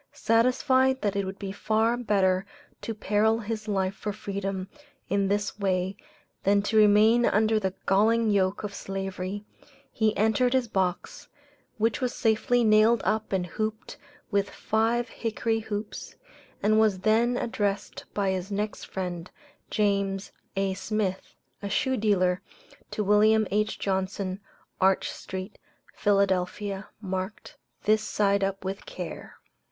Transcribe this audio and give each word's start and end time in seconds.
Satisfied 0.13 0.99
that 1.03 1.15
it 1.15 1.25
would 1.27 1.37
be 1.37 1.51
far 1.51 1.95
better 1.95 2.43
to 2.81 2.95
peril 2.95 3.37
his 3.37 3.67
life 3.67 3.93
for 3.93 4.11
freedom 4.11 4.67
in 5.09 5.27
this 5.27 5.59
way 5.59 5.95
than 6.41 6.63
to 6.63 6.75
remain 6.75 7.23
under 7.23 7.59
the 7.59 7.75
galling 7.85 8.31
yoke 8.31 8.63
of 8.63 8.73
Slavery, 8.73 9.45
he 9.91 10.17
entered 10.17 10.53
his 10.53 10.67
box, 10.67 11.27
which 11.77 12.01
was 12.01 12.15
safely 12.15 12.63
nailed 12.63 13.03
up 13.05 13.31
and 13.31 13.45
hooped 13.45 13.99
with 14.31 14.49
five 14.49 15.07
hickory 15.07 15.59
hoops, 15.59 16.15
and 16.63 16.79
was 16.79 16.97
then 17.01 17.37
addressed 17.37 18.03
by 18.15 18.31
his 18.31 18.51
next 18.51 18.85
friend, 18.85 19.29
James 19.69 20.31
A. 20.55 20.73
Smith, 20.73 21.35
a 21.61 21.69
shoe 21.69 21.95
dealer, 21.95 22.41
to 22.89 23.03
Wm. 23.03 23.45
H. 23.51 23.77
Johnson, 23.77 24.39
Arch 24.81 25.11
street, 25.11 25.59
Philadelphia, 25.93 26.89
marked, 27.01 27.55
"This 27.83 28.01
side 28.01 28.43
up 28.43 28.65
with 28.65 28.87
care." 28.87 29.35